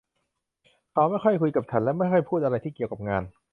[0.91, 3.23] เขาไม่ค่อยคุยกับฉันและไม่ค่อยพูดอะไรที่เกี่ยวกับงาน